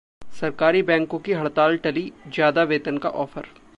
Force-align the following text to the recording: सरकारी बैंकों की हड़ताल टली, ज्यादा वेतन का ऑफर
सरकारी 0.21 0.81
बैंकों 0.81 1.19
की 1.19 1.33
हड़ताल 1.33 1.77
टली, 1.77 2.11
ज्यादा 2.27 2.63
वेतन 2.63 2.97
का 2.97 3.09
ऑफर 3.09 3.47